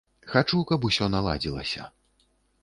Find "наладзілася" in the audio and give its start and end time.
1.17-1.87